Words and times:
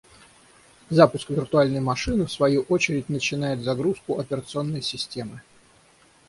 Запуск 0.89 1.29
виртуальной 1.29 1.79
машины 1.79 2.25
в 2.25 2.31
свою 2.31 2.61
очередь 2.63 3.07
начинает 3.07 3.61
загрузку 3.61 4.17
операционной 4.19 4.81
системы 4.81 5.41